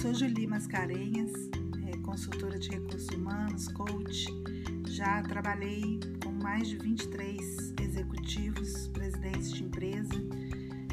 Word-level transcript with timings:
sou 0.00 0.12
Julie 0.12 0.46
Mascarenhas, 0.46 1.32
é, 1.86 1.96
consultora 1.98 2.58
de 2.58 2.68
recursos 2.70 3.08
humanos, 3.08 3.68
coach. 3.68 4.26
Já 4.88 5.22
trabalhei 5.22 6.00
com 6.22 6.30
mais 6.30 6.68
de 6.68 6.76
23 6.78 7.74
executivos, 7.80 8.88
presidentes 8.88 9.52
de 9.52 9.64
empresa, 9.64 10.14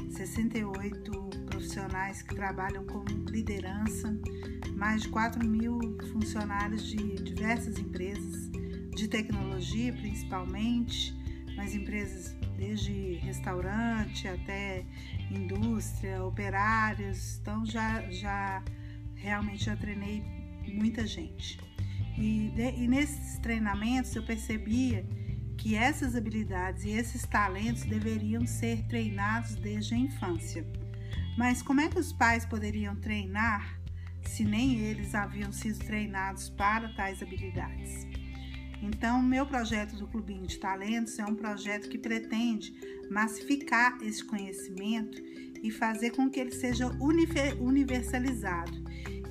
68 0.10 1.11
profissionais 1.48 2.21
que 2.21 2.36
trabalham 2.36 2.86
com 2.86 3.04
liderança, 3.29 4.16
mais 4.75 5.02
de 5.02 5.10
4 5.10 5.46
mil 5.47 5.79
funcionários 6.11 6.83
de 6.83 7.15
diversas 7.15 7.78
empresas, 7.78 8.50
de 8.96 9.07
tecnologia 9.07 9.93
principalmente, 9.93 11.15
mas 11.56 11.74
empresas 11.74 12.36
desde 12.57 13.14
restaurante 13.15 14.28
até 14.28 14.86
indústria, 15.32 16.24
operários. 16.24 17.39
Então 17.42 17.65
já, 17.65 18.02
já 18.11 18.64
realmente 19.21 19.66
já 19.66 19.75
treinei 19.75 20.24
muita 20.68 21.06
gente. 21.06 21.60
E, 22.18 22.52
de, 22.56 22.84
e 22.84 22.88
nesses 22.88 23.39
treinamentos 23.39 24.16
eu 24.16 24.24
percebia 24.24 25.06
que 25.57 25.75
essas 25.75 26.16
habilidades 26.16 26.84
e 26.84 26.89
esses 26.89 27.26
talentos 27.26 27.84
deveriam 27.84 28.46
ser 28.46 28.84
treinados 28.88 29.56
desde 29.56 29.93
a 29.93 29.98
infância. 29.98 30.65
Mas 31.38 31.62
como 31.62 31.82
é 31.82 31.88
que 31.88 32.00
os 32.00 32.12
pais 32.12 32.45
poderiam 32.45 32.95
treinar 32.95 33.80
se 34.23 34.44
nem 34.44 34.80
eles 34.80 35.14
haviam 35.16 35.52
sido 35.52 35.80
treinados 35.80 36.50
para 36.50 36.90
tais 36.94 37.22
habilidades? 37.22 38.08
Então, 38.81 39.22
meu 39.22 39.45
projeto 39.45 39.95
do 39.95 40.08
Clubinho 40.08 40.48
de 40.48 40.58
Talentos 40.58 41.20
é 41.20 41.26
um 41.26 41.36
projeto 41.36 41.88
que 41.88 42.00
pretende 42.00 42.73
massificar 43.12 44.02
esse 44.02 44.23
conhecimento 44.23 45.22
e 45.62 45.70
fazer 45.70 46.10
com 46.12 46.28
que 46.30 46.40
ele 46.40 46.52
seja 46.52 46.88
universalizado 47.60 48.82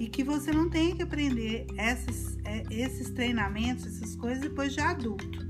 e 0.00 0.08
que 0.08 0.24
você 0.24 0.50
não 0.50 0.70
tenha 0.70 0.96
que 0.96 1.02
aprender 1.02 1.66
essas, 1.76 2.38
é, 2.46 2.64
esses 2.70 3.10
treinamentos, 3.10 3.86
essas 3.86 4.16
coisas 4.16 4.40
depois 4.40 4.72
de 4.72 4.80
adulto, 4.80 5.46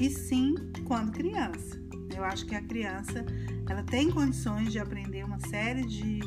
e 0.00 0.08
sim 0.08 0.54
quando 0.86 1.12
criança. 1.12 1.78
Eu 2.16 2.24
acho 2.24 2.46
que 2.46 2.54
a 2.54 2.62
criança 2.62 3.24
ela 3.68 3.82
tem 3.82 4.10
condições 4.10 4.72
de 4.72 4.78
aprender 4.78 5.22
uma 5.22 5.38
série 5.38 5.86
de, 5.86 6.18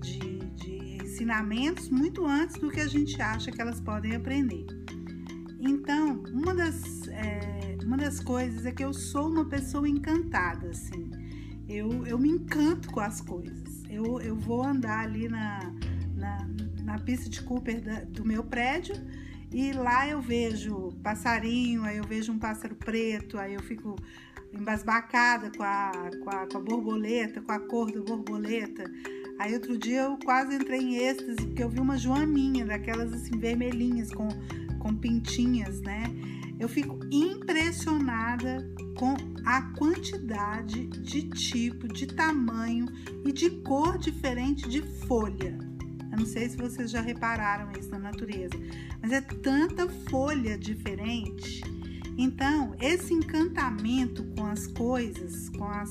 de, 0.00 0.38
de 0.56 1.04
ensinamentos 1.04 1.88
muito 1.88 2.26
antes 2.26 2.56
do 2.56 2.68
que 2.68 2.80
a 2.80 2.88
gente 2.88 3.22
acha 3.22 3.52
que 3.52 3.62
elas 3.62 3.80
podem 3.80 4.16
aprender. 4.16 4.66
Então, 5.60 6.24
uma 6.32 6.52
das, 6.52 7.06
é, 7.06 7.78
uma 7.84 7.96
das 7.96 8.18
coisas 8.18 8.66
é 8.66 8.72
que 8.72 8.84
eu 8.84 8.92
sou 8.92 9.28
uma 9.28 9.44
pessoa 9.44 9.88
encantada, 9.88 10.70
assim. 10.70 11.08
Eu, 11.68 12.04
eu 12.04 12.18
me 12.18 12.30
encanto 12.30 12.90
com 12.90 12.98
as 12.98 13.20
coisas. 13.20 13.84
Eu, 13.88 14.20
eu 14.20 14.34
vou 14.34 14.64
andar 14.64 15.04
ali 15.04 15.28
na, 15.28 15.72
na, 16.16 16.48
na 16.92 16.98
pista 16.98 17.28
de 17.28 17.40
Cooper 17.42 17.80
da, 17.80 18.00
do 18.00 18.22
meu 18.22 18.44
prédio 18.44 18.94
e 19.50 19.72
lá 19.72 20.06
eu 20.06 20.20
vejo 20.20 20.92
passarinho, 21.02 21.84
aí 21.84 21.96
eu 21.96 22.04
vejo 22.04 22.32
um 22.32 22.38
pássaro 22.38 22.74
preto, 22.74 23.38
aí 23.38 23.54
eu 23.54 23.62
fico 23.62 23.96
embasbacada 24.52 25.50
com 25.56 25.62
a, 25.62 25.90
com 26.22 26.30
a, 26.30 26.46
com 26.46 26.58
a 26.58 26.60
borboleta, 26.60 27.40
com 27.40 27.52
a 27.52 27.60
cor 27.60 27.90
da 27.90 28.00
borboleta. 28.00 28.84
Aí 29.38 29.54
outro 29.54 29.78
dia 29.78 30.02
eu 30.02 30.18
quase 30.22 30.54
entrei 30.54 30.80
em 30.80 30.96
êxtase 30.96 31.46
porque 31.46 31.62
eu 31.62 31.70
vi 31.70 31.80
uma 31.80 31.96
joaninha, 31.96 32.66
daquelas 32.66 33.12
assim 33.12 33.38
vermelhinhas 33.38 34.12
com 34.12 34.28
com 34.78 34.94
pintinhas, 34.96 35.80
né? 35.80 36.02
Eu 36.58 36.68
fico 36.68 36.98
impressionada 37.10 38.68
com 38.96 39.14
a 39.44 39.62
quantidade 39.76 40.86
de 40.88 41.22
tipo, 41.30 41.86
de 41.86 42.06
tamanho 42.06 42.86
e 43.24 43.32
de 43.32 43.48
cor 43.62 43.96
diferente 43.96 44.68
de 44.68 44.82
folha. 44.82 45.71
Eu 46.12 46.18
não 46.18 46.26
sei 46.26 46.48
se 46.48 46.56
vocês 46.56 46.90
já 46.90 47.00
repararam 47.00 47.72
isso 47.72 47.90
na 47.90 47.98
natureza, 47.98 48.54
mas 49.00 49.10
é 49.10 49.20
tanta 49.20 49.88
folha 50.10 50.58
diferente. 50.58 51.62
Então, 52.18 52.76
esse 52.78 53.14
encantamento 53.14 54.22
com 54.36 54.44
as 54.44 54.66
coisas, 54.66 55.48
com 55.48 55.64
as, 55.64 55.90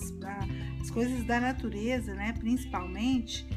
as 0.79 0.91
coisas 0.91 1.23
da 1.25 1.39
natureza, 1.39 2.13
né, 2.13 2.33
principalmente, 2.33 3.47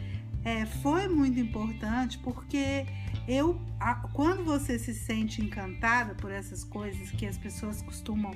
é, 0.43 0.65
foi 0.65 1.07
muito 1.07 1.39
importante 1.39 2.19
porque 2.19 2.87
eu, 3.29 3.61
a, 3.79 3.95
quando 3.95 4.43
você 4.43 4.79
se 4.79 4.95
sente 4.95 5.43
encantada 5.43 6.15
por 6.15 6.31
essas 6.31 6.65
coisas 6.65 7.11
que 7.11 7.27
as 7.27 7.37
pessoas 7.37 7.83
costumam 7.83 8.33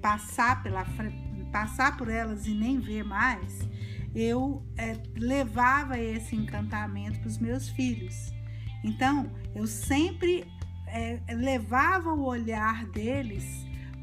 passar 0.00 0.62
pela 0.62 0.84
passar 1.52 1.96
por 1.96 2.08
elas 2.08 2.46
e 2.46 2.54
nem 2.54 2.80
ver 2.80 3.04
mais, 3.04 3.60
eu 4.14 4.62
é, 4.76 4.96
levava 5.16 5.98
esse 5.98 6.36
encantamento 6.36 7.20
para 7.20 7.28
os 7.28 7.38
meus 7.38 7.68
filhos. 7.70 8.32
Então, 8.84 9.30
eu 9.54 9.66
sempre 9.66 10.44
é, 10.86 11.20
levava 11.34 12.12
o 12.12 12.24
olhar 12.24 12.84
deles 12.86 13.44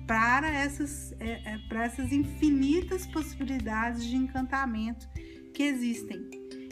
para 0.07 0.49
essas, 0.49 1.13
é, 1.19 1.53
é 1.53 1.57
para 1.69 1.83
essas 1.83 2.11
infinitas 2.11 3.05
possibilidades 3.05 4.03
de 4.05 4.15
encantamento 4.15 5.07
que 5.53 5.63
existem. 5.63 6.27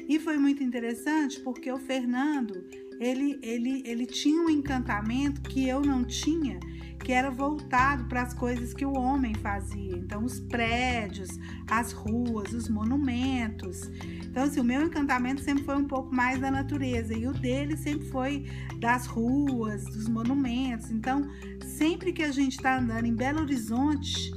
E 0.09 0.17
foi 0.19 0.37
muito 0.37 0.63
interessante 0.63 1.39
porque 1.41 1.71
o 1.71 1.77
Fernando, 1.77 2.65
ele, 2.99 3.37
ele, 3.43 3.83
ele 3.85 4.05
tinha 4.05 4.41
um 4.41 4.49
encantamento 4.49 5.41
que 5.41 5.67
eu 5.67 5.81
não 5.81 6.03
tinha, 6.03 6.59
que 6.99 7.11
era 7.11 7.29
voltado 7.29 8.05
para 8.05 8.23
as 8.23 8.33
coisas 8.33 8.73
que 8.73 8.85
o 8.85 8.93
homem 8.93 9.33
fazia. 9.35 9.95
Então, 9.95 10.23
os 10.23 10.39
prédios, 10.39 11.29
as 11.69 11.91
ruas, 11.91 12.51
os 12.53 12.67
monumentos. 12.67 13.89
Então, 14.25 14.43
assim, 14.43 14.59
o 14.59 14.63
meu 14.63 14.81
encantamento 14.83 15.41
sempre 15.41 15.63
foi 15.63 15.75
um 15.75 15.85
pouco 15.85 16.13
mais 16.13 16.39
da 16.39 16.51
natureza 16.51 17.13
e 17.13 17.27
o 17.27 17.33
dele 17.33 17.77
sempre 17.77 18.07
foi 18.09 18.45
das 18.79 19.05
ruas, 19.05 19.85
dos 19.85 20.07
monumentos. 20.07 20.91
Então, 20.91 21.27
sempre 21.65 22.11
que 22.11 22.23
a 22.23 22.31
gente 22.31 22.57
está 22.57 22.77
andando 22.77 23.05
em 23.05 23.15
Belo 23.15 23.41
Horizonte, 23.41 24.31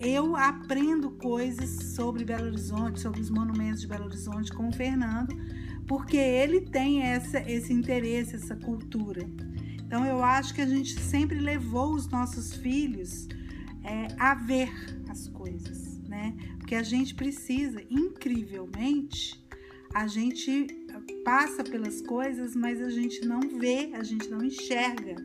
eu 0.00 0.36
aprendo 0.36 1.10
coisas 1.10 1.94
sobre 1.94 2.24
Belo 2.24 2.46
Horizonte, 2.46 3.00
sobre 3.00 3.20
os 3.20 3.30
monumentos 3.30 3.80
de 3.80 3.88
Belo 3.88 4.04
Horizonte 4.04 4.52
com 4.52 4.68
o 4.68 4.72
Fernando, 4.72 5.34
porque 5.86 6.16
ele 6.16 6.60
tem 6.60 7.02
essa, 7.02 7.40
esse 7.50 7.72
interesse, 7.72 8.36
essa 8.36 8.54
cultura. 8.54 9.28
Então 9.88 10.04
eu 10.04 10.22
acho 10.22 10.52
que 10.52 10.60
a 10.60 10.66
gente 10.66 11.00
sempre 11.00 11.40
levou 11.40 11.94
os 11.94 12.06
nossos 12.08 12.52
filhos 12.52 13.26
é, 13.82 14.08
a 14.18 14.34
ver 14.34 14.70
as 15.08 15.28
coisas, 15.28 15.98
né? 16.06 16.36
Porque 16.58 16.74
a 16.74 16.82
gente 16.82 17.14
precisa, 17.14 17.82
incrivelmente, 17.88 19.42
a 19.94 20.06
gente 20.06 20.66
passa 21.24 21.64
pelas 21.64 22.02
coisas, 22.02 22.54
mas 22.54 22.82
a 22.82 22.90
gente 22.90 23.24
não 23.24 23.40
vê, 23.40 23.90
a 23.94 24.02
gente 24.02 24.28
não 24.28 24.44
enxerga, 24.44 25.16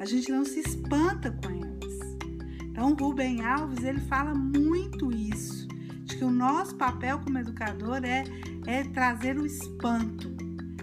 a 0.00 0.06
gente 0.06 0.32
não 0.32 0.46
se 0.46 0.60
espanta 0.60 1.30
com 1.30 1.50
elas. 1.50 2.16
Então, 2.64 2.94
Rubem 2.94 3.44
Alves 3.44 3.84
ele 3.84 4.00
fala 4.00 4.32
muito 4.32 5.12
isso, 5.12 5.68
de 6.04 6.16
que 6.16 6.24
o 6.24 6.30
nosso 6.30 6.74
papel 6.76 7.18
como 7.18 7.36
educador 7.36 8.02
é, 8.02 8.24
é 8.66 8.82
trazer 8.84 9.36
o 9.38 9.44
espanto, 9.44 10.34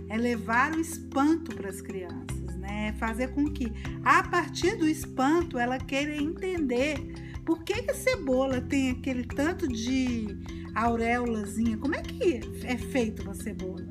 é 0.07 0.17
levar 0.17 0.75
o 0.75 0.79
espanto 0.79 1.55
para 1.55 1.69
as 1.69 1.81
crianças, 1.81 2.46
né? 2.67 2.93
Fazer 2.99 3.29
com 3.29 3.45
que, 3.45 3.71
a 4.03 4.21
partir 4.23 4.75
do 4.75 4.87
espanto, 4.87 5.57
ela 5.57 5.77
queira 5.77 6.15
entender 6.15 6.97
por 7.45 7.63
que, 7.63 7.81
que 7.81 7.91
a 7.91 7.95
cebola 7.95 8.59
tem 8.59 8.91
aquele 8.91 9.23
tanto 9.23 9.67
de 9.69 10.37
auréolazinha, 10.75 11.77
como 11.77 11.95
é 11.95 12.01
que 12.01 12.41
é 12.65 12.77
feito 12.77 13.23
uma 13.23 13.33
cebola? 13.33 13.85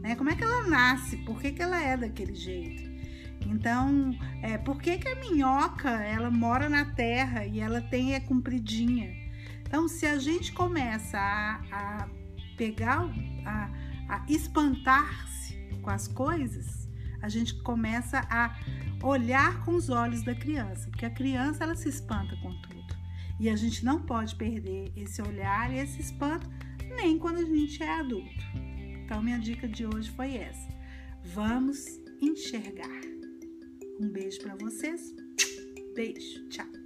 Né? 0.00 0.14
Como 0.14 0.30
é 0.30 0.36
que 0.36 0.44
ela 0.44 0.66
nasce? 0.68 1.16
Por 1.18 1.40
que, 1.40 1.50
que 1.50 1.60
ela 1.60 1.82
é 1.82 1.96
daquele 1.96 2.34
jeito? 2.34 2.92
Então, 3.44 4.16
é, 4.40 4.56
por 4.56 4.80
que, 4.80 4.98
que 4.98 5.08
a 5.08 5.16
minhoca 5.16 5.90
ela 5.90 6.30
mora 6.30 6.68
na 6.68 6.84
terra 6.84 7.44
e 7.44 7.58
ela 7.58 7.80
tem 7.80 8.14
é 8.14 8.20
compridinha? 8.20 9.12
Então, 9.62 9.88
se 9.88 10.06
a 10.06 10.16
gente 10.18 10.52
começa 10.52 11.18
a, 11.18 11.60
a 11.72 12.08
pegar, 12.56 13.10
a, 13.44 13.70
a 14.08 14.24
espantar-se 14.28 15.56
com 15.82 15.90
as 15.90 16.06
coisas, 16.06 16.81
a 17.22 17.28
gente 17.28 17.54
começa 17.62 18.20
a 18.28 18.58
olhar 19.02 19.64
com 19.64 19.74
os 19.74 19.88
olhos 19.88 20.22
da 20.22 20.34
criança, 20.34 20.88
porque 20.90 21.06
a 21.06 21.10
criança 21.10 21.64
ela 21.64 21.74
se 21.74 21.88
espanta 21.88 22.36
com 22.36 22.52
tudo. 22.60 22.96
E 23.40 23.48
a 23.48 23.56
gente 23.56 23.84
não 23.84 24.02
pode 24.02 24.36
perder 24.36 24.92
esse 24.96 25.22
olhar 25.22 25.72
e 25.72 25.78
esse 25.78 26.00
espanto 26.00 26.48
nem 26.96 27.18
quando 27.18 27.38
a 27.38 27.44
gente 27.44 27.82
é 27.82 27.98
adulto. 28.00 28.44
Então, 29.04 29.22
minha 29.22 29.38
dica 29.38 29.68
de 29.68 29.86
hoje 29.86 30.10
foi 30.10 30.34
essa. 30.34 30.68
Vamos 31.24 32.00
enxergar. 32.20 33.00
Um 34.00 34.08
beijo 34.08 34.40
para 34.40 34.56
vocês. 34.56 35.14
Beijo. 35.94 36.48
Tchau. 36.48 36.81